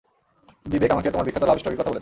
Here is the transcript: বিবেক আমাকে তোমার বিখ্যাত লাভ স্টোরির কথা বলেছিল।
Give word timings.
বিবেক 0.65 0.91
আমাকে 0.91 1.09
তোমার 1.11 1.25
বিখ্যাত 1.25 1.43
লাভ 1.43 1.57
স্টোরির 1.57 1.77
কথা 1.77 1.83
বলেছিল। 1.83 1.89